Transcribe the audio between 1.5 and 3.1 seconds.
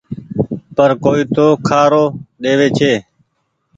کآرو ۮيوي ڇي۔